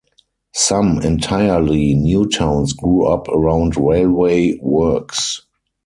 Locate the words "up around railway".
3.05-4.57